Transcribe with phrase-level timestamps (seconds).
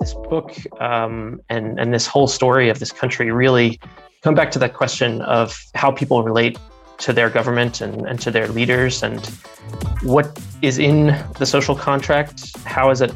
[0.00, 3.80] this book um, and and this whole story of this country really
[4.22, 6.58] come back to that question of how people relate
[6.98, 9.26] to their government and, and to their leaders and
[10.02, 11.06] what is in
[11.38, 13.12] the social contract how is it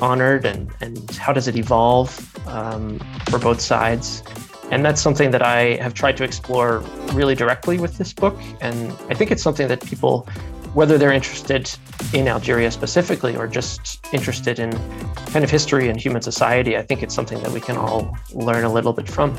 [0.00, 2.10] honored and, and how does it evolve
[2.48, 2.98] um,
[3.28, 4.22] for both sides.
[4.70, 6.78] And that's something that i have tried to explore
[7.12, 8.36] really directly with this book.
[8.60, 10.28] And i think it's something that people
[10.74, 11.70] whether they're interested
[12.12, 14.72] in Algeria specifically or just interested in
[15.26, 18.64] kind of history and human society, I think it's something that we can all learn
[18.64, 19.36] a little bit from.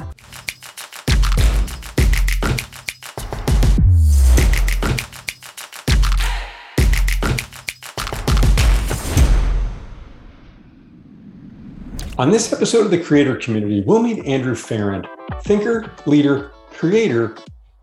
[12.17, 15.05] On this episode of the Creator Community, we'll meet Andrew Farrand,
[15.43, 17.35] thinker, leader, creator,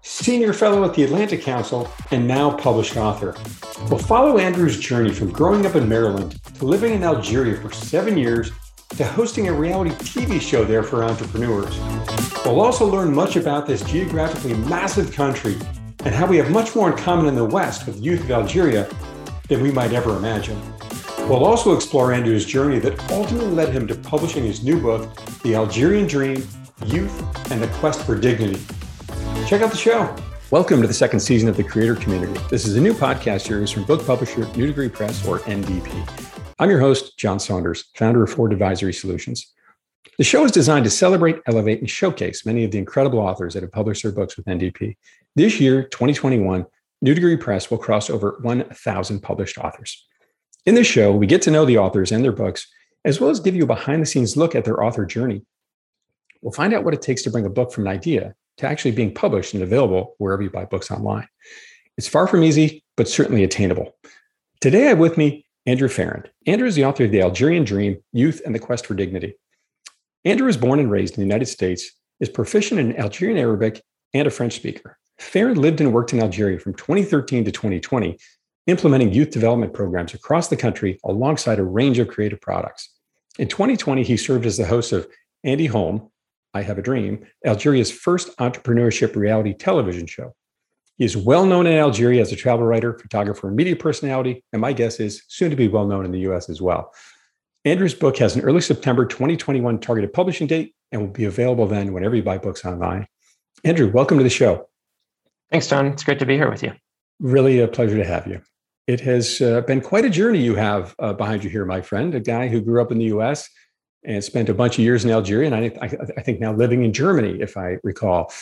[0.03, 3.35] senior fellow at the Atlantic Council, and now published author.
[3.89, 8.19] We'll follow Andrew's journey from growing up in Maryland to living in Algeria for seven
[8.19, 8.51] years
[8.91, 11.79] to hosting a reality TV show there for entrepreneurs.
[12.45, 15.57] We'll also learn much about this geographically massive country
[16.05, 18.31] and how we have much more in common in the West with the youth of
[18.33, 18.89] Algeria
[19.49, 20.61] than we might ever imagine.
[21.29, 25.55] We'll also explore Andrew's journey that ultimately led him to publishing his new book, The
[25.55, 26.47] Algerian Dream
[26.87, 28.61] Youth and the Quest for Dignity.
[29.47, 30.15] Check out the show.
[30.51, 32.41] Welcome to the second season of the Creator Community.
[32.49, 36.43] This is a new podcast series from book publisher New Degree Press, or NDP.
[36.59, 39.53] I'm your host, John Saunders, founder of Ford Advisory Solutions.
[40.17, 43.63] The show is designed to celebrate, elevate, and showcase many of the incredible authors that
[43.63, 44.97] have published their books with NDP.
[45.35, 46.65] This year, 2021,
[47.03, 50.07] New Degree Press will cross over 1,000 published authors.
[50.67, 52.69] In this show, we get to know the authors and their books,
[53.05, 55.43] as well as give you a behind the scenes look at their author journey.
[56.43, 58.93] We'll find out what it takes to bring a book from an idea to actually
[58.93, 61.29] being published and available wherever you buy books online.
[61.99, 63.95] It's far from easy, but certainly attainable.
[64.61, 66.31] Today I have with me Andrew Farrand.
[66.47, 69.35] Andrew is the author of The Algerian Dream Youth and the Quest for Dignity.
[70.25, 71.91] Andrew was born and raised in the United States,
[72.21, 73.83] is proficient in Algerian Arabic,
[74.15, 74.97] and a French speaker.
[75.19, 78.17] Farrand lived and worked in Algeria from 2013 to 2020,
[78.69, 82.91] implementing youth development programs across the country alongside a range of creative products.
[83.39, 85.09] In 2020, he served as the host of
[85.43, 86.12] Andy Home,
[86.55, 90.35] I Have a Dream, Algeria's first entrepreneurship reality television show.
[90.99, 94.61] He is well known in Algeria as a travel writer, photographer, and media personality, and
[94.61, 96.93] my guess is soon to be well known in the US as well.
[97.65, 101.93] Andrew's book has an early September 2021 targeted publishing date and will be available then
[101.93, 103.07] whenever you buy books online.
[103.65, 104.69] Andrew, welcome to the show.
[105.51, 105.87] Thanks, John.
[105.87, 106.73] It's great to be here with you.
[107.21, 108.43] Really a pleasure to have you.
[108.87, 112.15] It has uh, been quite a journey you have uh, behind you here, my friend,
[112.15, 113.49] a guy who grew up in the US,
[114.05, 116.85] and spent a bunch of years in Algeria, and I, I, I think now living
[116.85, 118.33] in Germany, if I recall.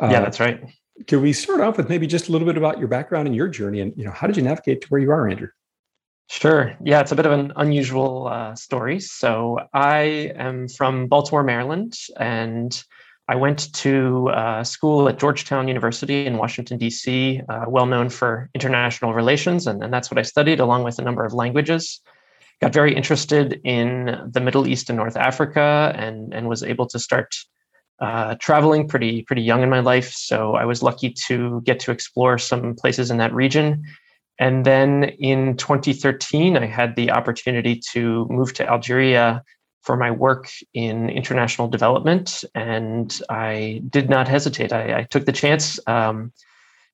[0.00, 0.62] Uh, yeah, that's right.
[1.06, 3.48] Can we start off with maybe just a little bit about your background and your
[3.48, 5.48] journey, and you know how did you navigate to where you are, Andrew?
[6.28, 6.76] Sure.
[6.84, 9.00] Yeah, it's a bit of an unusual uh, story.
[9.00, 12.80] So I am from Baltimore, Maryland, and
[13.26, 18.48] I went to uh, school at Georgetown University in Washington, D.C., uh, well known for
[18.54, 22.00] international relations, and, and that's what I studied, along with a number of languages
[22.60, 26.98] got very interested in the Middle East and North Africa and, and was able to
[26.98, 27.34] start
[28.00, 30.12] uh, traveling pretty pretty young in my life.
[30.12, 33.84] So I was lucky to get to explore some places in that region.
[34.38, 39.42] And then in 2013, I had the opportunity to move to Algeria
[39.82, 44.72] for my work in international development, and I did not hesitate.
[44.72, 45.78] I, I took the chance.
[45.86, 46.32] Um,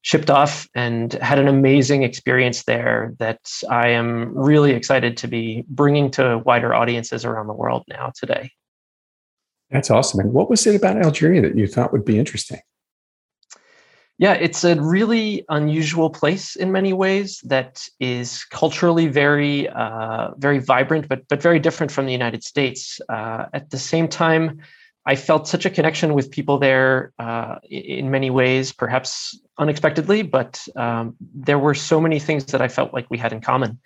[0.07, 5.65] shipped off and had an amazing experience there that I am really excited to be
[5.69, 8.53] bringing to wider audiences around the world now today.
[9.69, 10.21] That's awesome.
[10.21, 12.61] And what was it about Algeria that you thought would be interesting?
[14.17, 20.61] Yeah, it's a really unusual place in many ways that is culturally very, uh, very
[20.61, 23.01] vibrant, but but very different from the United States.
[23.09, 24.61] Uh, at the same time,
[25.07, 30.67] I felt such a connection with people there uh, in many ways, perhaps unexpectedly, but
[30.75, 33.79] um, there were so many things that I felt like we had in common.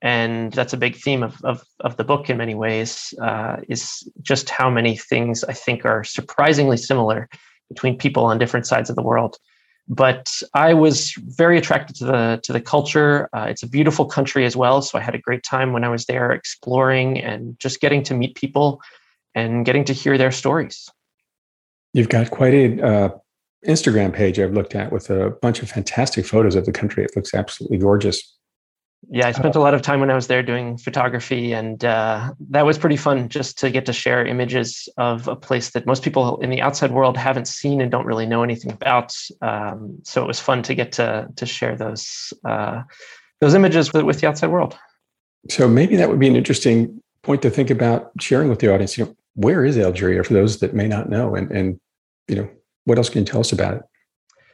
[0.00, 4.08] And that's a big theme of, of, of the book in many ways, uh, is
[4.22, 7.28] just how many things I think are surprisingly similar
[7.68, 9.36] between people on different sides of the world.
[9.88, 13.28] But I was very attracted to the to the culture.
[13.32, 15.88] Uh, it's a beautiful country as well, so I had a great time when I
[15.88, 18.80] was there exploring and just getting to meet people
[19.34, 20.88] and getting to hear their stories.
[21.92, 23.08] You've got quite a uh,
[23.66, 27.04] Instagram page I've looked at with a bunch of fantastic photos of the country.
[27.04, 28.36] It looks absolutely gorgeous.
[29.08, 32.34] Yeah, I spent a lot of time when I was there doing photography, and uh,
[32.50, 36.02] that was pretty fun just to get to share images of a place that most
[36.02, 39.14] people in the outside world haven't seen and don't really know anything about.
[39.40, 42.82] Um, so it was fun to get to to share those uh,
[43.40, 44.78] those images with, with the outside world.
[45.48, 48.98] So maybe that would be an interesting point to think about sharing with the audience?
[48.98, 51.80] You know, where is Algeria for those that may not know, and and
[52.28, 52.48] you know,
[52.84, 53.82] what else can you tell us about it?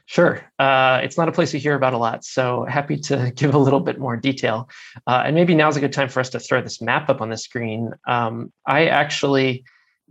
[0.06, 0.40] Sure.
[0.60, 3.58] Uh, it's not a place you hear about a lot, so happy to give a
[3.58, 4.68] little bit more detail.
[5.06, 7.28] Uh, and maybe now's a good time for us to throw this map up on
[7.28, 7.90] the screen.
[8.06, 9.64] Um, I actually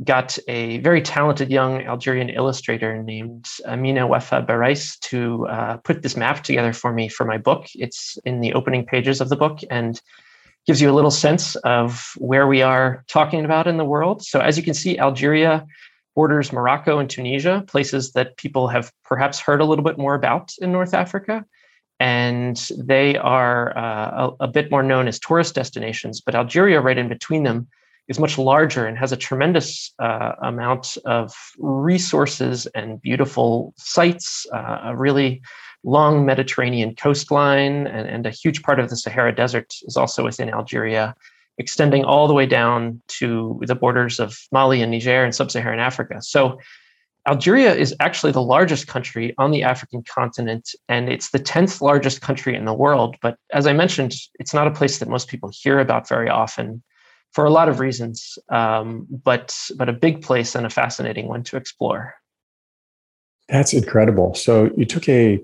[0.04, 6.18] got a very talented young Algerian illustrator named Amina Wafa Barais to uh, put this
[6.18, 7.68] map together for me for my book.
[7.76, 10.02] It's in the opening pages of the book and
[10.66, 14.24] gives you a little sense of where we are talking about in the world.
[14.24, 15.66] So, as you can see, Algeria
[16.16, 20.54] borders Morocco and Tunisia, places that people have perhaps heard a little bit more about
[20.60, 21.46] in North Africa.
[22.00, 26.98] And they are uh, a, a, bit more known as tourist destinations, but Algeria, right
[26.98, 27.68] in between them,
[28.08, 34.80] is much larger and has a tremendous uh, amount of resources and beautiful sites, uh,
[34.84, 35.42] a really
[35.84, 40.50] long Mediterranean coastline, and, and a huge part of the Sahara Desert is also within
[40.50, 41.16] Algeria
[41.58, 45.80] extending all the way down to the borders of Mali and Niger and sub Saharan
[45.80, 46.22] Africa.
[46.22, 46.60] So,
[47.28, 52.22] Algeria is actually the largest country on the African continent, and it's the 10th largest
[52.22, 53.16] country in the world.
[53.20, 56.84] But as I mentioned, it's not a place that most people hear about very often
[57.36, 61.44] for a lot of reasons, um, but, but a big place and a fascinating one
[61.44, 62.16] to explore.
[63.50, 64.34] That's incredible.
[64.34, 65.40] So, you took a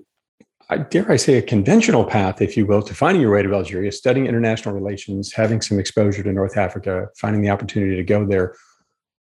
[0.78, 3.92] dare I say, a conventional path, if you will, to finding your way to Algeria,
[3.92, 8.56] studying international relations, having some exposure to North Africa, finding the opportunity to go there.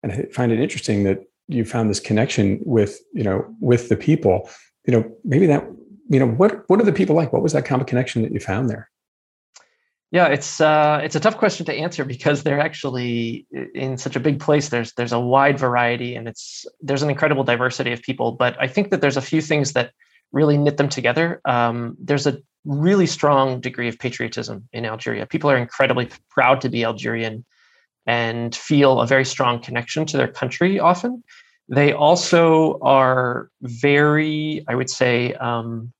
[0.02, 3.96] And I find it interesting that you found this connection with, you know, with the
[3.96, 4.50] people.
[4.86, 5.64] You know, maybe that,
[6.08, 7.32] you know, what what are the people like?
[7.32, 8.90] What was that of connection that you found there?
[10.12, 14.20] Yeah, it's uh, it's a tough question to answer because they're actually in such a
[14.20, 14.68] big place.
[14.68, 18.32] There's there's a wide variety and it's there's an incredible diversity of people.
[18.32, 19.92] But I think that there's a few things that
[20.32, 21.40] really knit them together.
[21.44, 25.26] Um, there's a really strong degree of patriotism in Algeria.
[25.26, 27.44] People are incredibly proud to be Algerian
[28.06, 31.24] and feel a very strong connection to their country often.
[31.68, 35.92] They also are very, I would say, um,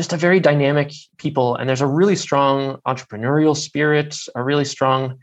[0.00, 1.56] just a very dynamic people.
[1.56, 5.18] And there's a really strong entrepreneurial spirit, a really strong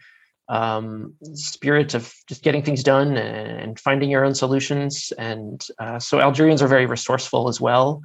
[0.49, 5.11] um, spirit of just getting things done and, finding your own solutions.
[5.17, 8.03] And uh, so Algerians are very resourceful as well.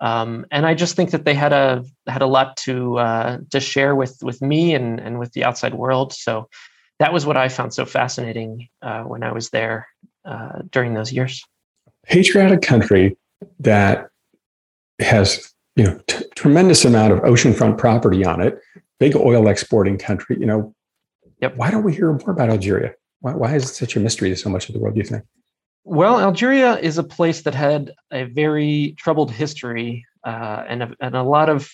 [0.00, 3.60] Um, and I just think that they had a had a lot to uh, to
[3.60, 6.14] share with with me and and with the outside world.
[6.14, 6.48] So
[7.00, 9.86] that was what I found so fascinating uh, when I was there
[10.24, 11.44] uh, during those years.
[12.06, 13.16] Patriotic country
[13.60, 14.08] that
[15.00, 18.58] has you know t- tremendous amount of oceanfront property on it,
[18.98, 20.36] big oil exporting country.
[20.38, 20.74] You know,
[21.40, 21.56] yep.
[21.56, 22.92] Why don't we hear more about Algeria?
[23.20, 24.94] Why, why is it such a mystery to so much of the world?
[24.94, 25.24] Do you think?
[25.84, 31.14] Well, Algeria is a place that had a very troubled history uh, and, a, and
[31.14, 31.70] a lot of,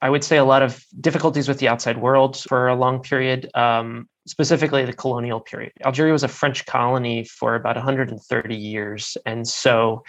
[0.00, 3.50] I would say, a lot of difficulties with the outside world for a long period,
[3.54, 5.72] um, specifically the colonial period.
[5.84, 9.18] Algeria was a French colony for about 130 years.
[9.26, 10.02] And so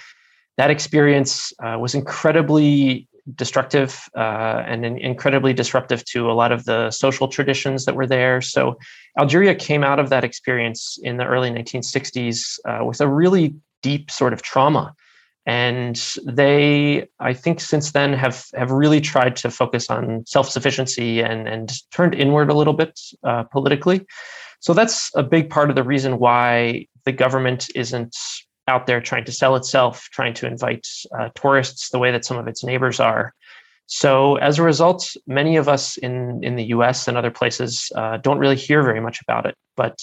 [0.58, 6.92] that experience uh, was incredibly destructive uh, and incredibly disruptive to a lot of the
[6.92, 8.42] social traditions that were there.
[8.42, 8.78] So,
[9.18, 14.12] Algeria came out of that experience in the early 1960s uh, with a really deep
[14.12, 14.94] sort of trauma.
[15.46, 15.96] And
[16.26, 21.48] they, I think, since then have have really tried to focus on self sufficiency and
[21.48, 24.06] and turned inward a little bit uh, politically.
[24.62, 28.16] So that's a big part of the reason why the government isn't
[28.68, 32.38] out there trying to sell itself, trying to invite uh, tourists the way that some
[32.38, 33.34] of its neighbors are.
[33.88, 37.08] So as a result, many of us in in the U.S.
[37.08, 39.56] and other places uh, don't really hear very much about it.
[39.76, 40.00] But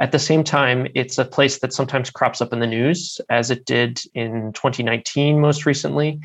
[0.00, 3.50] at the same time, it's a place that sometimes crops up in the news, as
[3.50, 6.20] it did in 2019 most recently.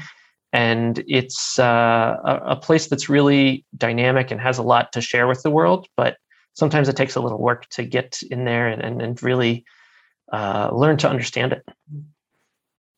[0.54, 5.28] And it's uh, a, a place that's really dynamic and has a lot to share
[5.28, 5.88] with the world.
[5.96, 6.18] But
[6.54, 9.66] sometimes it takes a little work to get in there and, and, and really
[10.32, 11.64] uh, learn to understand it.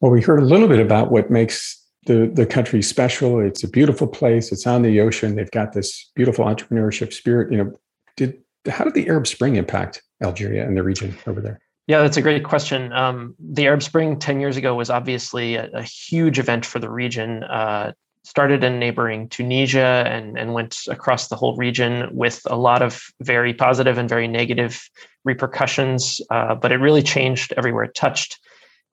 [0.01, 3.39] Well, we heard a little bit about what makes the, the country special.
[3.39, 4.51] It's a beautiful place.
[4.51, 5.35] It's on the ocean.
[5.35, 7.51] They've got this beautiful entrepreneurship spirit.
[7.51, 7.73] You know,
[8.15, 8.37] did
[8.69, 11.59] how did the Arab Spring impact Algeria and the region over there?
[11.87, 12.93] Yeah, that's a great question.
[12.93, 16.89] Um, the Arab Spring 10 years ago was obviously a, a huge event for the
[16.89, 17.43] region.
[17.43, 17.93] Uh,
[18.23, 23.01] started in neighboring Tunisia and, and went across the whole region with a lot of
[23.21, 24.87] very positive and very negative
[25.25, 28.39] repercussions, uh, but it really changed everywhere it touched.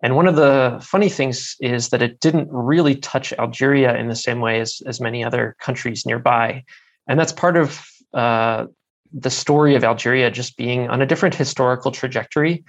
[0.02, 4.16] And one of the funny things is that it didn't really touch Algeria in the
[4.16, 6.64] same way as, as many other countries nearby.
[7.09, 8.66] And that's part of uh,
[9.12, 12.64] the story of Algeria just being on a different historical trajectory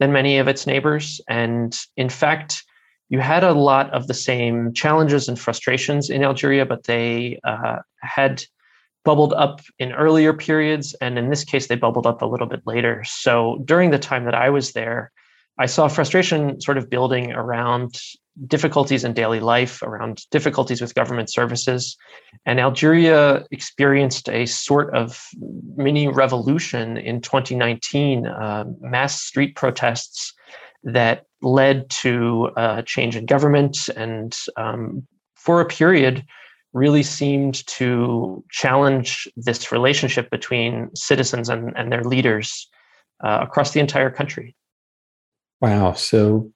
[0.00, 1.20] than many of its neighbors.
[1.28, 2.64] And in fact,
[3.08, 7.78] you had a lot of the same challenges and frustrations in Algeria, but they uh,
[8.00, 8.42] had
[9.04, 12.62] bubbled up in earlier periods, and in this case, they bubbled up a little bit
[12.66, 13.02] later.
[13.06, 15.10] So during the time that I was there,
[15.58, 17.96] I saw frustration sort of building around
[18.46, 21.96] difficulties in daily life, around difficulties with government services.
[22.46, 25.22] And Algeria experienced a sort of
[25.76, 30.32] mini revolution in 2019, uh, mass street protests
[30.84, 36.24] that led to a change in government and um, for a period
[36.72, 42.68] really seemed to challenge this relationship between citizens and, and their leaders
[43.22, 44.56] uh, across the entire country.
[45.60, 45.92] Wow.
[45.92, 46.50] So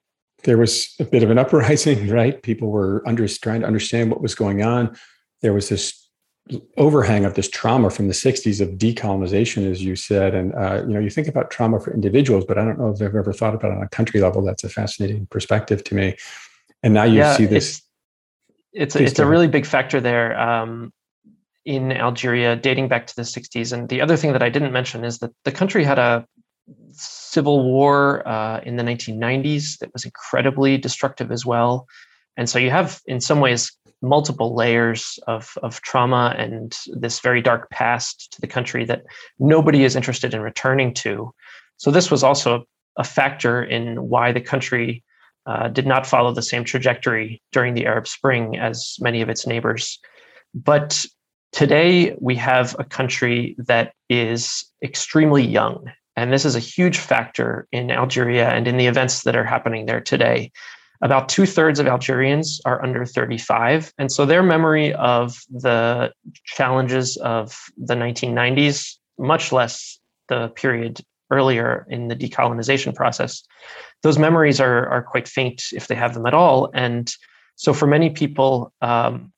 [0.45, 2.43] there was a bit of an uprising, right?
[2.43, 4.97] People were under, trying to understand what was going on.
[5.43, 6.07] There was this
[6.77, 10.35] overhang of this trauma from the 60s of decolonization, as you said.
[10.35, 13.03] And, uh, you know, you think about trauma for individuals, but I don't know if
[13.03, 14.43] I've ever thought about it on a country level.
[14.43, 16.17] That's a fascinating perspective to me.
[16.83, 17.83] And now you yeah, see this.
[18.77, 20.93] It's, it's, a, it's a really big factor there um,
[21.65, 23.73] in Algeria dating back to the 60s.
[23.73, 26.27] And the other thing that I didn't mention is that the country had a
[26.93, 31.87] civil war uh, in the 1990s that was incredibly destructive as well.
[32.37, 37.41] And so you have, in some ways, multiple layers of, of trauma and this very
[37.41, 39.05] dark past to the country that
[39.39, 41.33] nobody is interested in returning to.
[41.79, 42.65] So, this was also
[42.99, 45.03] a factor in why the country
[45.47, 49.47] uh, did not follow the same trajectory during the Arab Spring as many of its
[49.47, 49.99] neighbors.
[50.55, 51.05] But
[51.53, 55.91] today, we have a country that is extremely young.
[56.17, 59.87] And this is a huge factor in Algeria and in the events that are happening
[59.87, 60.51] there today.
[61.03, 63.93] About two thirds of Algerians are under 35.
[63.99, 66.11] And so their memory of the
[66.45, 69.99] challenges of the 1990s, much less
[70.29, 73.43] the period earlier in the decolonization process,
[74.03, 76.71] those memories are, are quite faint if they have them at all.
[76.75, 77.13] And
[77.57, 79.33] so for many people, um,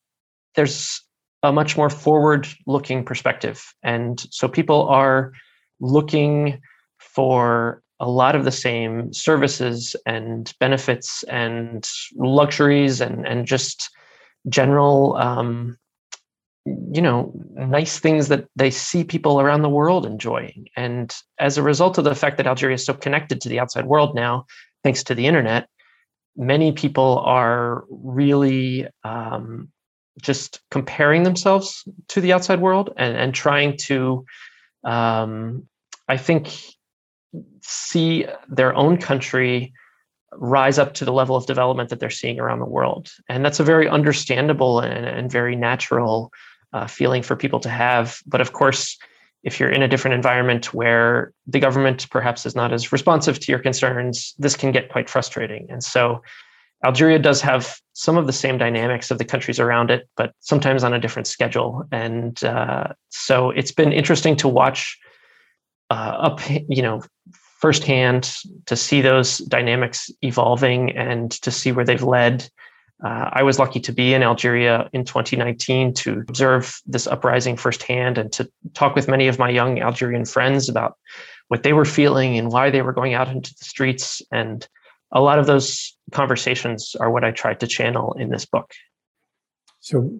[0.55, 1.01] there's
[1.43, 3.63] a much more forward looking perspective.
[3.83, 5.31] And so people are
[5.79, 6.61] looking
[6.97, 13.89] for a lot of the same services and benefits and luxuries and and just
[14.47, 15.77] general um,
[16.91, 21.63] you know nice things that they see people around the world enjoying and as a
[21.63, 24.45] result of the fact that algeria is so connected to the outside world now
[24.83, 25.67] thanks to the internet
[26.35, 29.69] many people are really um,
[30.21, 34.25] just comparing themselves to the outside world and, and trying to
[34.83, 35.67] um,
[36.07, 36.49] i think
[37.61, 39.73] see their own country
[40.33, 43.11] rise up to the level of development that they're seeing around the world.
[43.27, 46.31] And that's a very understandable and, and very natural
[46.73, 48.19] uh, feeling for people to have.
[48.25, 48.97] But of course,
[49.43, 53.51] if you're in a different environment where the government perhaps is not as responsive to
[53.51, 55.67] your concerns, this can get quite frustrating.
[55.69, 56.21] And so
[56.85, 60.83] Algeria does have some of the same dynamics of the countries around it, but sometimes
[60.83, 61.83] on a different schedule.
[61.91, 64.97] And uh, so it's been interesting to watch
[65.89, 67.01] uh, up, you know,
[67.59, 68.33] firsthand
[68.65, 72.49] to see those dynamics evolving and to see where they've led.
[73.03, 78.17] Uh, I was lucky to be in Algeria in 2019 to observe this uprising firsthand
[78.17, 80.97] and to talk with many of my young Algerian friends about
[81.47, 84.21] what they were feeling and why they were going out into the streets.
[84.31, 84.67] And
[85.11, 88.71] a lot of those conversations are what I tried to channel in this book.
[89.79, 90.19] So,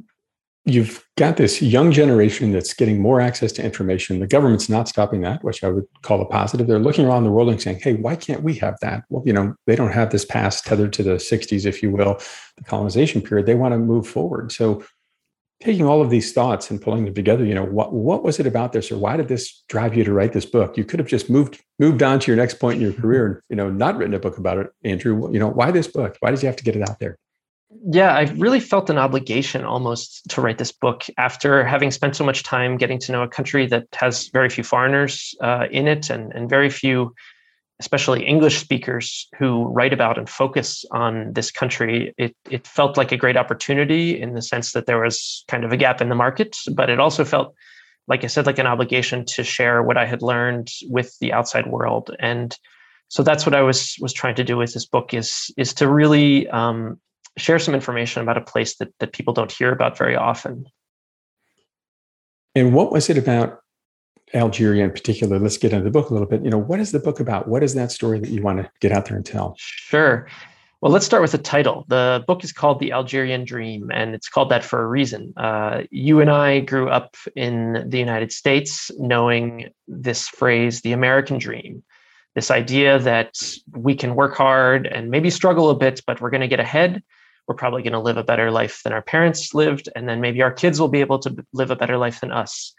[0.66, 4.20] you've got this young generation that's getting more access to information.
[4.20, 6.68] The government's not stopping that, which I would call a positive.
[6.68, 9.04] They're looking around the world and saying, hey, why can't we have that?
[9.10, 12.20] Well, you know, they don't have this past tethered to the 60s, if you will,
[12.58, 13.46] the colonization period.
[13.46, 14.52] They want to move forward.
[14.52, 14.84] So
[15.62, 18.48] taking all of these thoughts and pulling them together, you know, what what was it
[18.48, 20.78] about this or why did this drive you to write this book?
[20.78, 23.38] You could have just moved moved on to your next point in your career and,
[23.50, 25.32] you know, not written a book about it, Andrew.
[25.32, 26.18] You know, why this book?
[26.20, 27.18] Why did you have to get it out there?
[27.70, 32.26] Yeah, I really felt an obligation almost to write this book after having spent so
[32.26, 36.10] much time getting to know a country that has very few foreigners uh, in it
[36.10, 37.14] and, and very few,
[37.80, 42.14] especially English speakers, who write about and focus on this country.
[42.18, 45.72] It, it felt like a great opportunity in the sense that there was kind of
[45.72, 47.54] a gap in the market, but it also felt,
[48.08, 51.68] like I said, like an obligation to share what I had learned with the outside
[51.68, 52.16] world.
[52.20, 52.58] And
[53.10, 55.88] so that's what I was was trying to do with this book is is to
[55.88, 57.00] really um,
[57.38, 60.66] share some information about a place that, that people don't hear about very often.
[62.56, 63.60] And what was it about
[64.34, 65.40] Algeria in particular?
[65.40, 66.44] Let's get into the book a little bit.
[66.44, 67.48] You know, what is the book about?
[67.48, 69.56] What is that story that you want to get out there and tell?
[69.58, 70.28] Sure.
[70.82, 71.86] Well, let's start with the title.
[71.90, 75.34] The book is called The Algerian Dream, and it's called that for a reason.
[75.36, 81.38] Uh, you and I grew up in the United States knowing this phrase, the American
[81.38, 81.84] dream,
[82.34, 83.36] this idea that
[83.74, 87.04] we can work hard and maybe struggle a bit, but we're going to get ahead
[87.50, 89.90] we're probably going to live a better life than our parents lived.
[89.96, 92.76] And then maybe our kids will be able to live a better life than us.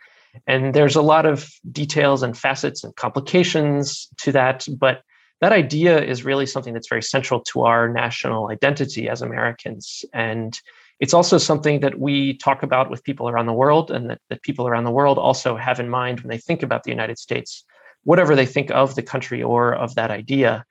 [0.47, 4.69] And there's a lot of details and facets and complications to that.
[4.79, 5.03] But
[5.41, 10.05] that idea is really something that's very central to our national identity as Americans.
[10.15, 10.57] And
[11.01, 14.43] it's also something that we talk about with people around the world and that, that
[14.43, 17.65] people around the world also have in mind when they think about the United States,
[18.05, 20.65] whatever they think of the country or of that idea.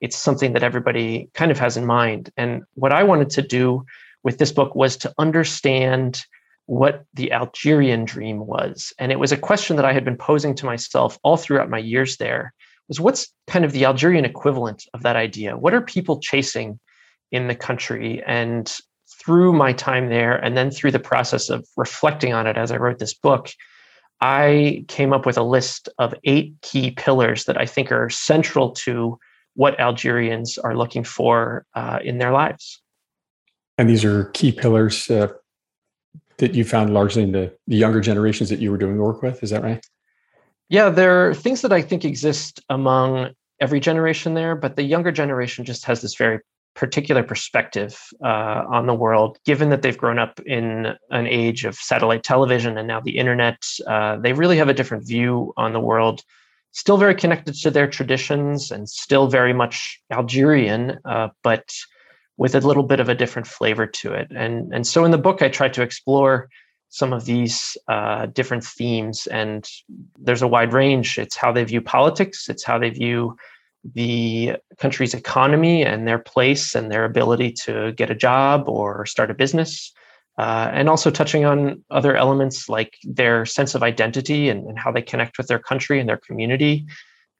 [0.00, 2.30] It's something that everybody kind of has in mind.
[2.36, 3.84] And what I wanted to do
[4.22, 6.24] with this book was to understand
[6.66, 8.92] what the Algerian dream was.
[8.98, 11.78] And it was a question that I had been posing to myself all throughout my
[11.78, 12.52] years there
[12.88, 15.56] was what's kind of the Algerian equivalent of that idea?
[15.56, 16.78] What are people chasing
[17.32, 18.22] in the country?
[18.26, 18.72] And
[19.20, 22.76] through my time there, and then through the process of reflecting on it as I
[22.76, 23.50] wrote this book,
[24.20, 28.70] I came up with a list of eight key pillars that I think are central
[28.72, 29.18] to
[29.56, 32.80] what Algerians are looking for uh, in their lives.
[33.78, 35.28] And these are key pillars uh,
[36.38, 39.42] that you found largely in the, the younger generations that you were doing work with.
[39.42, 39.84] Is that right?
[40.68, 45.12] Yeah, there are things that I think exist among every generation there, but the younger
[45.12, 46.40] generation just has this very
[46.74, 51.74] particular perspective uh, on the world, given that they've grown up in an age of
[51.76, 53.56] satellite television and now the internet.
[53.86, 56.22] Uh, they really have a different view on the world,
[56.76, 61.72] still very connected to their traditions and still very much Algerian, uh, but
[62.36, 64.30] with a little bit of a different flavor to it.
[64.36, 66.50] And, and so in the book, I try to explore
[66.90, 69.26] some of these uh, different themes.
[69.26, 69.66] And
[70.18, 71.18] there's a wide range.
[71.18, 73.38] It's how they view politics, it's how they view
[73.94, 79.30] the country's economy and their place and their ability to get a job or start
[79.30, 79.92] a business.
[80.38, 84.92] Uh, and also touching on other elements like their sense of identity and, and, how
[84.92, 86.84] they connect with their country and their community,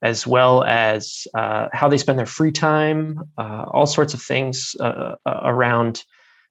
[0.01, 4.75] as well as uh, how they spend their free time, uh, all sorts of things
[4.81, 6.05] uh, uh, around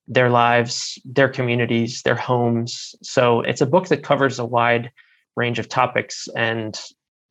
[0.08, 2.94] their lives, their communities, their homes.
[3.02, 4.92] So it's a book that covers a wide
[5.36, 6.28] range of topics.
[6.36, 6.80] And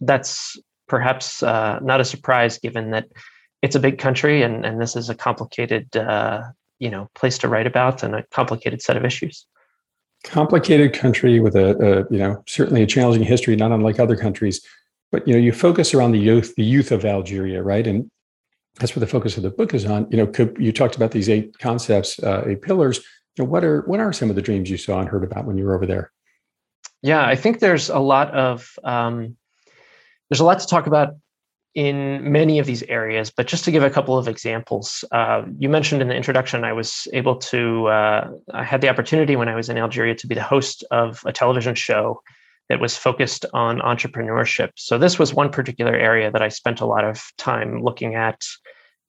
[0.00, 3.06] that's perhaps uh, not a surprise given that
[3.62, 5.88] it's a big country and, and this is a complicated
[6.84, 9.46] you know place to write about and a complicated set of issues
[10.24, 14.64] complicated country with a, a, you know certainly a challenging history not unlike other countries
[15.12, 18.10] but you know you focus around the youth the youth of algeria right and
[18.78, 20.06] that's what the focus of the book is on.
[20.10, 22.98] You know, could, you talked about these eight concepts, uh, eight pillars.
[23.36, 25.44] You know, what are what are some of the dreams you saw and heard about
[25.44, 26.12] when you were over there?
[27.02, 29.36] Yeah, I think there's a lot of um,
[30.28, 31.14] there's a lot to talk about
[31.74, 33.30] in many of these areas.
[33.30, 36.72] But just to give a couple of examples, uh, you mentioned in the introduction, I
[36.72, 40.34] was able to uh, I had the opportunity when I was in Algeria to be
[40.34, 42.22] the host of a television show
[42.68, 44.70] that was focused on entrepreneurship.
[44.76, 48.42] So this was one particular area that I spent a lot of time looking at.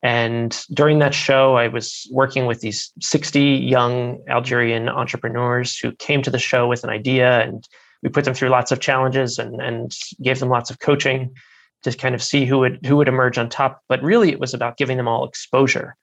[0.03, 6.21] And during that show, I was working with these 60 young Algerian entrepreneurs who came
[6.23, 7.67] to the show with an idea, and
[8.03, 11.33] we put them through lots of challenges and, and gave them lots of coaching
[11.85, 13.81] to kind of see who would who would emerge on top.
[13.87, 15.95] But really, it was about giving them all exposure,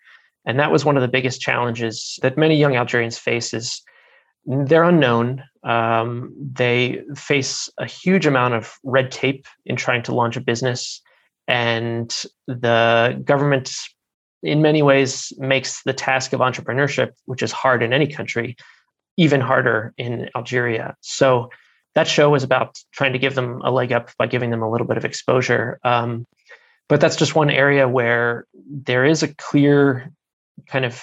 [0.46, 3.52] and that was one of the biggest challenges that many young Algerians face.
[3.52, 3.82] Is
[4.46, 5.42] they're unknown.
[5.64, 11.02] Um, they face a huge amount of red tape in trying to launch a business,
[11.48, 12.14] and
[12.46, 13.74] the government,
[14.42, 18.56] in many ways, makes the task of entrepreneurship, which is hard in any country,
[19.16, 20.96] even harder in Algeria.
[21.00, 21.50] So
[21.94, 24.70] that show was about trying to give them a leg up by giving them a
[24.70, 25.78] little bit of exposure.
[25.84, 26.26] Um,
[26.88, 30.10] but that's just one area where there is a clear
[30.66, 31.02] kind of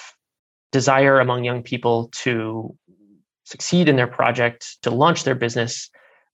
[0.72, 2.76] desire among young people to
[3.44, 5.90] succeed in their project, to launch their business.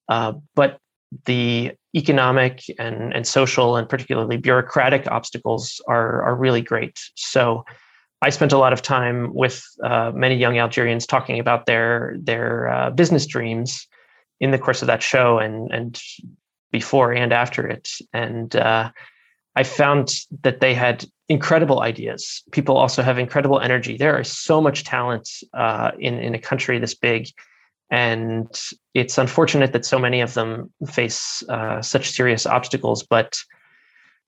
[0.09, 0.79] Uh, but
[1.25, 6.99] the economic and, and social and particularly bureaucratic obstacles are, are really great.
[7.15, 7.65] So
[8.21, 12.67] I spent a lot of time with uh, many young Algerians talking about their their
[12.67, 13.87] uh, business dreams
[14.39, 15.99] in the course of that show and and
[16.71, 17.89] before and after it.
[18.13, 18.91] And uh,
[19.55, 22.43] I found that they had incredible ideas.
[22.51, 23.97] People also have incredible energy.
[23.97, 27.29] There is so much talent uh, in in a country this big,
[27.89, 28.47] and
[28.93, 33.03] it's unfortunate that so many of them face uh, such serious obstacles.
[33.03, 33.37] But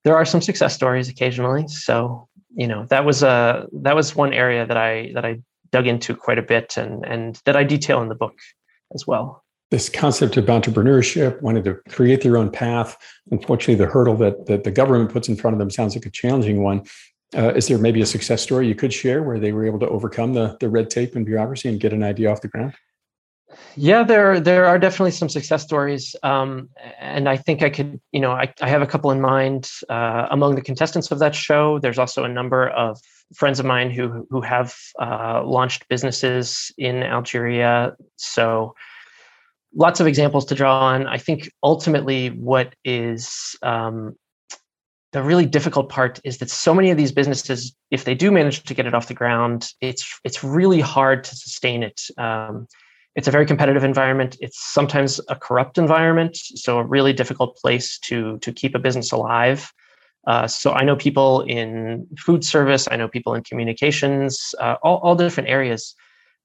[0.04, 1.68] there are some success stories occasionally.
[1.68, 5.42] So you know that was a that was one area that I that I
[5.72, 8.38] dug into quite a bit and and that I detail in the book
[8.96, 12.98] as well this concept of entrepreneurship, wanting to create their own path.
[13.32, 16.10] Unfortunately, the hurdle that, that the government puts in front of them sounds like a
[16.10, 16.84] challenging one.
[17.36, 19.88] Uh, is there maybe a success story you could share where they were able to
[19.90, 22.74] overcome the, the red tape and bureaucracy and get an idea off the ground?
[23.76, 28.20] Yeah, there there are definitely some success stories, um, and I think I could, you
[28.20, 31.80] know, I, I have a couple in mind uh, among the contestants of that show.
[31.80, 33.00] There's also a number of
[33.34, 37.96] friends of mine who who have uh, launched businesses in Algeria.
[38.18, 38.76] So
[39.74, 41.08] lots of examples to draw on.
[41.08, 44.16] I think ultimately what is um,
[45.12, 48.64] the really difficult part is that so many of these businesses, if they do manage
[48.64, 52.02] to get it off the ground, it's it's really hard to sustain it.
[52.18, 52.68] Um,
[53.16, 54.38] it's a very competitive environment.
[54.40, 59.12] It's sometimes a corrupt environment, so a really difficult place to to keep a business
[59.12, 59.72] alive.
[60.28, 64.98] Uh, so I know people in food service, I know people in communications, uh, all,
[64.98, 65.96] all different areas.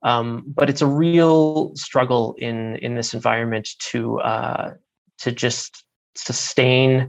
[0.05, 4.75] Um, but it's a real struggle in in this environment to uh,
[5.19, 7.09] to just sustain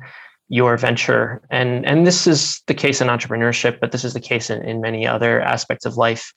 [0.50, 1.42] your venture.
[1.52, 4.82] And and this is the case in entrepreneurship but this is the case in, in
[4.82, 6.32] many other aspects of life.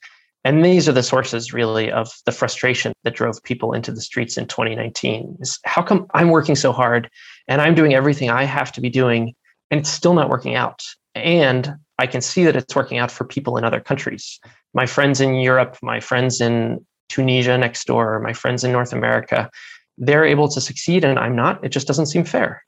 [0.45, 4.37] And these are the sources really of the frustration that drove people into the streets
[4.37, 7.09] in 2019 is how come i'm working so hard
[7.47, 9.35] and i'm doing everything i have to be doing
[9.69, 10.81] and it's still not working out?
[11.13, 14.39] And i can see that it's working out for people in other countries
[14.73, 19.49] my friends in europe my friends in tunisia next door my friends in north america
[19.97, 22.63] they're able to succeed and i'm not it just doesn't seem fair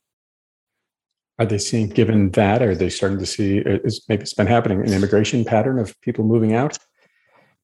[1.38, 4.46] are they seeing, given that, are they starting to see, uh, is maybe it's been
[4.46, 6.78] happening, an immigration pattern of people moving out?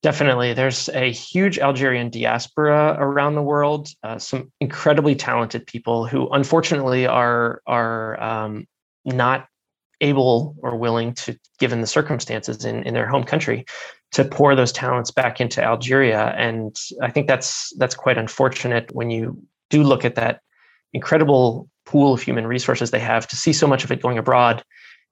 [0.03, 0.55] Definitely.
[0.55, 7.07] There's a huge Algerian diaspora around the world, uh, some incredibly talented people who unfortunately
[7.07, 8.67] are, are um,
[9.05, 9.49] not
[10.01, 13.65] able or willing to, given the circumstances in, in their home country,
[14.13, 16.35] to pour those talents back into Algeria.
[16.37, 19.41] And I think that's that's quite unfortunate when you
[19.71, 20.41] do look at that
[20.93, 24.63] incredible pool of human resources they have to see so much of it going abroad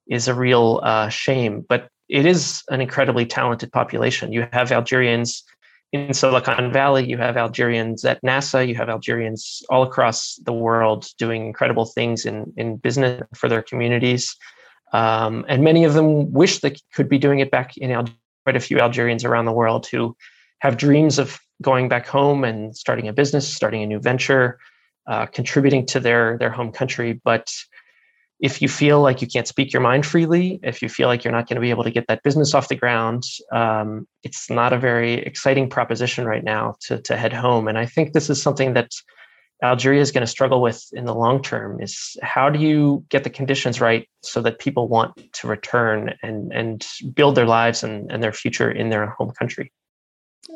[0.07, 1.65] is a real uh, shame.
[1.67, 4.31] But it is an incredibly talented population.
[4.31, 5.43] You have Algerians
[5.93, 11.07] in Silicon Valley, you have Algerians at NASA, you have Algerians all across the world
[11.17, 14.35] doing incredible things in, in business for their communities.
[14.93, 18.17] Um, and many of them wish they could be doing it back in Algeria.
[18.47, 20.15] Quite a few Algerians around the world who
[20.59, 24.57] have dreams of going back home and starting a business, starting a new venture,
[25.05, 27.19] uh, contributing to their their home country.
[27.25, 27.51] But
[28.39, 31.33] if you feel like you can't speak your mind freely, if you feel like you're
[31.33, 34.71] not going to be able to get that business off the ground, um, it's not
[34.71, 37.67] a very exciting proposition right now to to head home.
[37.67, 38.91] And I think this is something that
[39.63, 43.23] Algeria is going to struggle with in the long term is how do you get
[43.23, 48.11] the conditions right so that people want to return and and build their lives and,
[48.11, 49.71] and their future in their home country.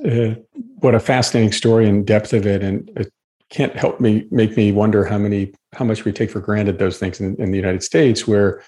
[0.06, 0.36] Uh,
[0.80, 3.12] what a fascinating story and depth of it, and it
[3.50, 6.98] can't help me make me wonder how many how much we take for granted those
[6.98, 8.64] things in, in the United States where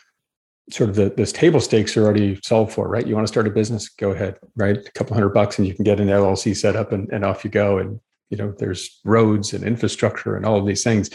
[0.69, 3.05] sort of the this table stakes are already solved for, right?
[3.05, 4.77] You want to start a business, go ahead, right?
[4.77, 7.43] A couple hundred bucks and you can get an LLC set up and, and off
[7.43, 7.77] you go.
[7.77, 7.99] And
[8.33, 11.09] you know, there's roads and infrastructure and all of these things.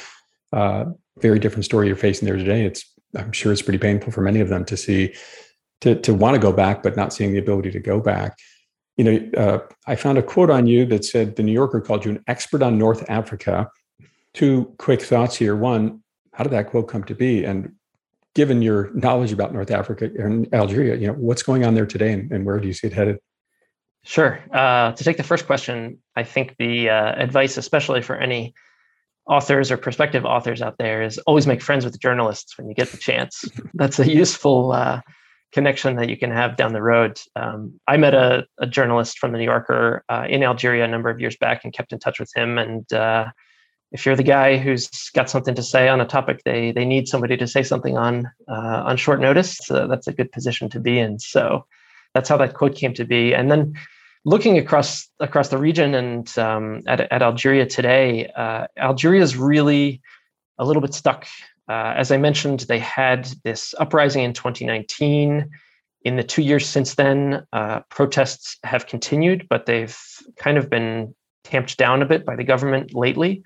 [0.52, 0.85] Uh,
[1.20, 2.64] very different story you're facing there today.
[2.64, 2.85] It's
[3.16, 5.14] I'm sure it's pretty painful for many of them to see
[5.81, 8.37] to to want to go back, but not seeing the ability to go back
[8.98, 12.04] you know, uh, I found a quote on you that said the New Yorker called
[12.04, 13.70] you an expert on North Africa.
[14.35, 15.54] Two quick thoughts here.
[15.54, 16.02] One,
[16.33, 17.44] how did that quote come to be?
[17.44, 17.74] And
[18.35, 22.12] given your knowledge about North Africa and Algeria, you know, what's going on there today
[22.12, 23.18] and, and where do you see it headed?
[24.02, 24.40] Sure.
[24.52, 28.52] Uh, to take the first question, I think the uh, advice, especially for any
[29.26, 32.88] authors or prospective authors out there, is always make friends with journalists when you get
[32.88, 33.44] the chance.
[33.74, 35.00] That's a useful uh,
[35.52, 37.20] connection that you can have down the road.
[37.37, 41.09] Um, I met a, a, journalist from the New Yorker uh, in Algeria a number
[41.09, 42.59] of years back and kept in touch with him.
[42.59, 43.26] And uh,
[43.92, 47.07] if you're the guy who's got something to say on a topic they they need
[47.07, 50.81] somebody to say something on uh, on short notice, so that's a good position to
[50.81, 51.20] be in.
[51.20, 51.64] So
[52.12, 53.35] that's how that quote came to be.
[53.35, 53.74] And then
[54.24, 60.00] looking across across the region and um, at, at Algeria today, uh, Algeria is really
[60.59, 61.26] a little bit stuck
[61.68, 65.50] uh, as I mentioned, they had this uprising in 2019.
[66.02, 69.96] In the two years since then, uh, protests have continued, but they've
[70.38, 73.42] kind of been tamped down a bit by the government lately.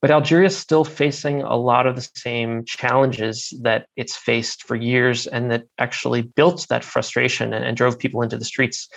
[0.00, 4.76] But Algeria is still facing a lot of the same challenges that it's faced for
[4.76, 8.88] years and that actually built that frustration and, and drove people into the streets.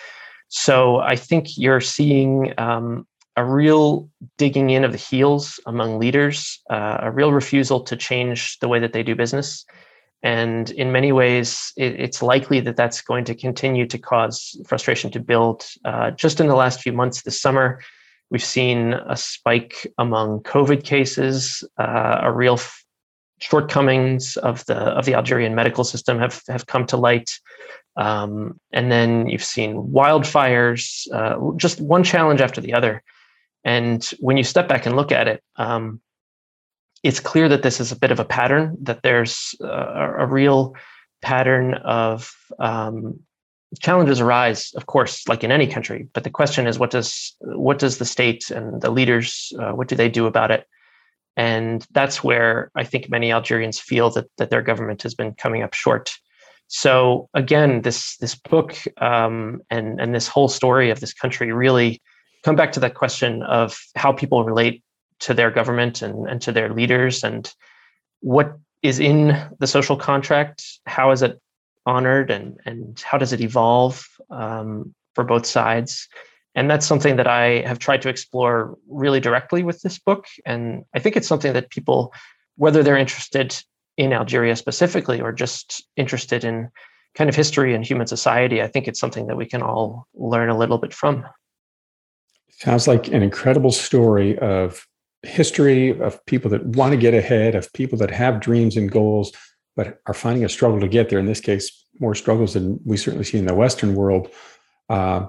[0.49, 3.05] So I think you're seeing um,
[3.36, 8.57] a real digging in of the heels among leaders, uh, a real refusal to change
[8.60, 9.65] the way that they do business.
[10.23, 15.12] And in many ways, it, it's likely that that's going to continue to cause frustration
[15.12, 15.65] to build.
[15.86, 17.79] Uh, just in the last few months this summer,
[18.31, 22.60] we've seen a spike among COVID cases, uh, a real
[23.39, 27.30] shortcomings of the of the Algerian medical system have have come to light.
[27.95, 33.04] Um, and then you've seen wildfires, uh, just one challenge after the other.
[33.63, 36.00] And when you step back and look at it, um,
[37.04, 40.76] it's clear that this is a bit of a pattern, that there's a, a real
[41.21, 43.19] pattern of um,
[43.80, 46.08] challenges arise, of course, like in any country.
[46.13, 49.88] But the question is, what does what does the state and the leaders uh, what
[49.88, 50.67] do they do about it?
[51.38, 55.63] And that's where I think many Algerians feel that that their government has been coming
[55.63, 56.12] up short.
[56.67, 62.02] So again, this this book um, and and this whole story of this country really
[62.43, 64.84] come back to that question of how people relate
[65.19, 67.54] to their government and, and to their leaders and
[68.21, 71.39] what is in the social contract how is it
[71.86, 76.08] honored and and how does it evolve um, for both sides
[76.58, 80.84] and that's something that i have tried to explore really directly with this book and
[80.93, 82.13] i think it's something that people
[82.56, 83.56] whether they're interested
[83.96, 86.70] in algeria specifically or just interested in
[87.15, 90.50] kind of history and human society i think it's something that we can all learn
[90.50, 91.24] a little bit from
[92.50, 94.86] sounds like an incredible story of
[95.24, 99.32] history of people that want to get ahead of people that have dreams and goals
[99.78, 101.20] but are finding a struggle to get there.
[101.20, 104.30] In this case, more struggles than we certainly see in the Western world.
[104.89, 105.28] Uh,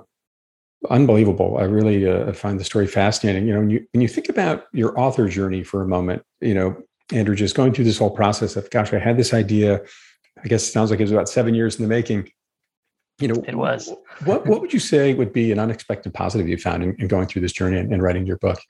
[0.91, 1.59] unbelievable.
[1.59, 3.47] I really uh, find the story fascinating.
[3.47, 6.55] You know, when you when you think about your author journey for a moment, you
[6.55, 6.77] know,
[7.13, 9.81] Andrew, just going through this whole process of, gosh, I had this idea.
[10.45, 12.31] I guess it sounds like it was about seven years in the making.
[13.19, 13.93] You know, it was.
[14.25, 17.27] what what would you say would be an unexpected positive you found in, in going
[17.27, 18.61] through this journey and, and, writing your book?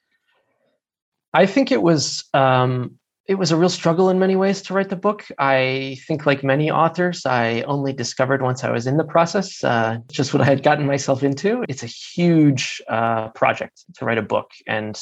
[1.35, 2.98] I think it was um,
[3.29, 5.27] it was a real struggle in many ways to write the book.
[5.39, 9.99] I think, like many authors, I only discovered once I was in the process uh,
[10.11, 11.63] just what I had gotten myself into.
[11.69, 14.99] It's a huge uh, project to write a book, and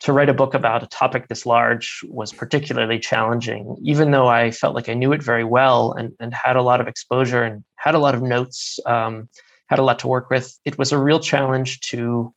[0.00, 4.50] to write a book about a topic this large was particularly challenging, even though I
[4.50, 7.62] felt like I knew it very well and, and had a lot of exposure and
[7.76, 9.28] had a lot of notes, um,
[9.68, 10.58] had a lot to work with.
[10.64, 12.34] It was a real challenge to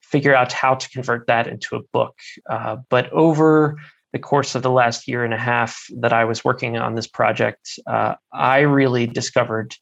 [0.00, 2.14] figure out how to convert that into a book.
[2.48, 3.76] Uh, but over
[4.12, 7.06] the course of the last year and a half that I was working on this
[7.06, 9.74] project, uh, I really discovered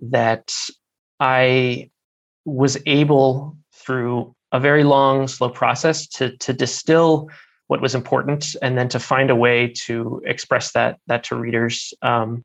[0.00, 0.52] that
[1.20, 1.90] I
[2.44, 7.28] was able, through a very long, slow process, to to distill
[7.66, 11.92] what was important and then to find a way to express that that to readers.
[12.02, 12.44] Um,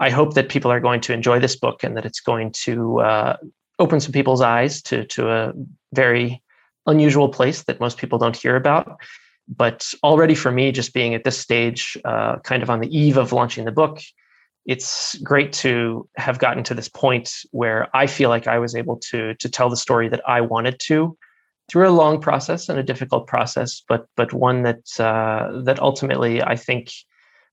[0.00, 3.00] I hope that people are going to enjoy this book and that it's going to
[3.00, 3.36] uh,
[3.78, 5.52] open some people's eyes to to a
[5.92, 6.42] very
[6.86, 9.00] unusual place that most people don't hear about
[9.48, 13.16] but already for me, just being at this stage, uh, kind of on the eve
[13.16, 14.00] of launching the book,
[14.66, 18.98] it's great to have gotten to this point where I feel like I was able
[19.10, 21.16] to to tell the story that I wanted to
[21.70, 26.42] through a long process and a difficult process, but but one that uh, that ultimately
[26.42, 26.90] I think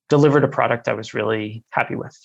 [0.10, 2.18] delivered a product I was really happy with.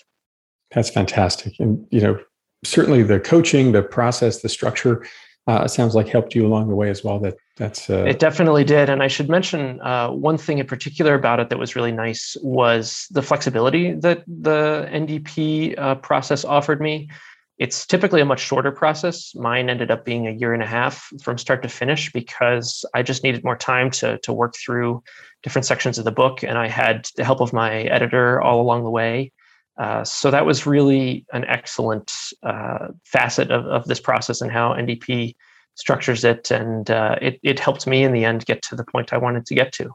[0.73, 2.19] That's fantastic, and you know
[2.65, 5.07] certainly the coaching, the process, the structure
[5.47, 7.21] uh, sounds like helped you along the way as well.
[7.21, 8.05] That that's uh...
[8.09, 8.89] it definitely did.
[8.89, 12.35] And I should mention uh, one thing in particular about it that was really nice
[12.43, 17.11] was the flexibility that the NDP uh, process offered me.
[17.59, 19.35] It's typically a much shorter process.
[19.35, 23.03] Mine ended up being a year and a half from start to finish because I
[23.03, 25.03] just needed more time to to work through
[25.43, 28.85] different sections of the book, and I had the help of my editor all along
[28.85, 29.33] the way.
[29.77, 32.11] Uh, so that was really an excellent
[32.43, 35.35] uh, facet of, of this process and how NDP
[35.81, 36.51] structures it.
[36.51, 39.47] And uh, it, it helped me in the end get to the point I wanted
[39.47, 39.91] to get to.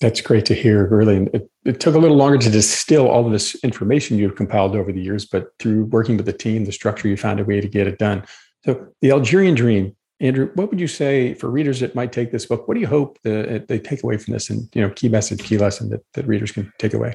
[0.00, 0.88] That's great to hear.
[0.88, 4.74] Really, it, it took a little longer to distill all of this information you've compiled
[4.74, 7.60] over the years, but through working with the team, the structure, you found a way
[7.60, 8.24] to get it done.
[8.64, 12.46] So, the Algerian Dream, Andrew, what would you say for readers that might take this
[12.46, 12.66] book?
[12.66, 15.44] What do you hope the, they take away from this, and you know, key message,
[15.44, 17.14] key lesson that, that readers can take away?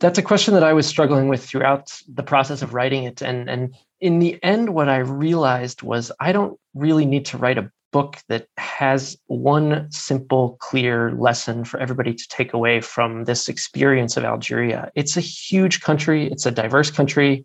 [0.00, 3.20] That's a question that I was struggling with throughout the process of writing it.
[3.20, 7.58] And, and in the end, what I realized was I don't really need to write
[7.58, 13.48] a book that has one simple, clear lesson for everybody to take away from this
[13.48, 14.90] experience of Algeria.
[14.94, 17.44] It's a huge country, it's a diverse country,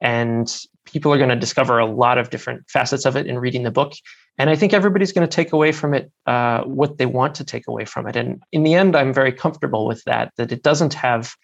[0.00, 3.62] and people are going to discover a lot of different facets of it in reading
[3.62, 3.92] the book.
[4.36, 7.44] And I think everybody's going to take away from it uh, what they want to
[7.44, 8.16] take away from it.
[8.16, 11.34] And in the end, I'm very comfortable with that, that it doesn't have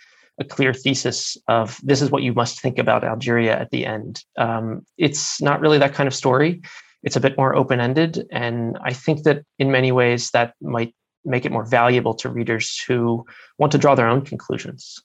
[0.40, 4.24] a clear thesis of this is what you must think about Algeria at the end.
[4.38, 6.62] Um, it's not really that kind of story.
[7.02, 8.26] It's a bit more open ended.
[8.32, 12.82] And I think that in many ways that might make it more valuable to readers
[12.88, 13.24] who
[13.58, 14.98] want to draw their own conclusions.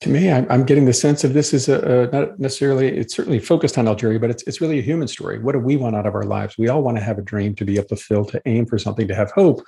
[0.00, 3.38] To me, I'm, getting the sense of this is a, a, not necessarily, it's certainly
[3.38, 5.38] focused on Algeria, but it's, it's really a human story.
[5.38, 6.58] What do we want out of our lives?
[6.58, 8.78] We all want to have a dream, to be able to fill, to aim for
[8.78, 9.62] something, to have hope.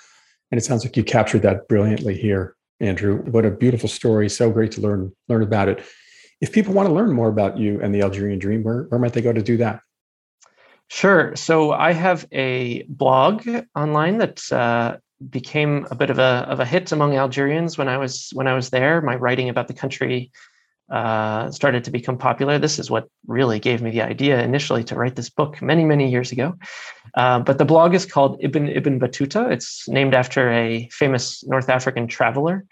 [0.51, 2.57] And it sounds like you captured that brilliantly here.
[2.81, 3.19] Andrew.
[3.31, 4.29] What a beautiful story.
[4.29, 5.85] So great to learn learn about it.
[6.41, 9.13] If people want to learn more about you and the Algerian Dream, where, where might
[9.13, 9.81] they go to do that?
[10.89, 11.35] Sure.
[11.37, 14.99] So I have a blog online that uh,
[15.31, 18.55] became a bit of a of a hit among Algerians when I was when I
[18.55, 19.01] was there.
[19.01, 20.31] My writing about the country
[20.91, 22.59] uh, started to become popular.
[22.59, 26.11] This is what really gave me the idea initially to write this book many many
[26.11, 26.55] years ago.
[27.15, 29.51] Uh, but the blog is called Ibn Ibn Battuta.
[29.51, 32.65] It's named after a famous North African traveler.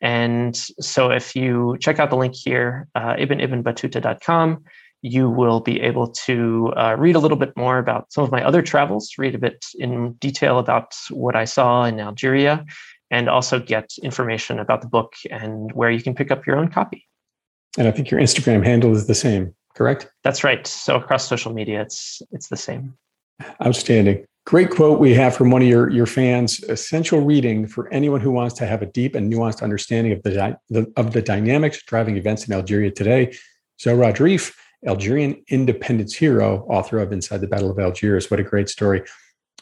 [0.00, 4.64] And so if you check out the link here, uh, ibnibnbattuta.com,
[5.02, 8.42] you will be able to uh, read a little bit more about some of my
[8.42, 12.64] other travels, read a bit in detail about what I saw in Algeria,
[13.10, 16.68] and also get information about the book and where you can pick up your own
[16.68, 17.06] copy.
[17.78, 20.10] And I think your Instagram handle is the same, correct?
[20.24, 20.66] That's right.
[20.66, 22.94] So across social media, it's it's the same.
[23.64, 24.26] Outstanding.
[24.46, 28.30] Great quote we have from one of your, your fans essential reading for anyone who
[28.30, 32.16] wants to have a deep and nuanced understanding of the, the of the dynamics driving
[32.16, 33.36] events in Algeria today.
[33.78, 34.52] Zohra Drif
[34.86, 38.30] Algerian independence hero, author of Inside the Battle of Algiers.
[38.30, 39.02] What a great story.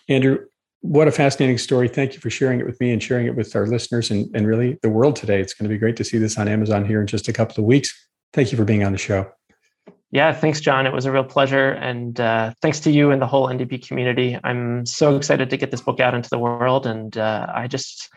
[0.09, 0.38] Andrew,
[0.80, 1.88] what a fascinating story.
[1.88, 4.46] Thank you for sharing it with me and sharing it with our listeners and, and
[4.46, 5.40] really the world today.
[5.40, 7.62] It's going to be great to see this on Amazon here in just a couple
[7.62, 7.92] of weeks.
[8.32, 9.30] Thank you for being on the show.
[10.10, 10.86] Yeah, thanks, John.
[10.86, 11.72] It was a real pleasure.
[11.72, 14.38] And uh, thanks to you and the whole NDP community.
[14.42, 16.86] I'm so excited to get this book out into the world.
[16.86, 18.08] And uh, I just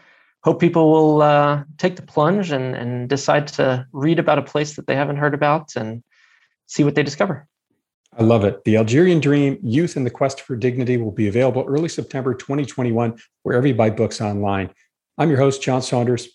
[0.43, 4.75] hope people will uh, take the plunge and, and decide to read about a place
[4.75, 6.03] that they haven't heard about and
[6.67, 7.47] see what they discover.
[8.17, 8.63] I love it.
[8.65, 13.17] The Algerian Dream Youth and the Quest for Dignity will be available early September 2021,
[13.43, 14.69] wherever you buy books online.
[15.17, 16.27] I'm your host, John Saunders.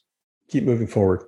[0.49, 1.25] Keep moving forward.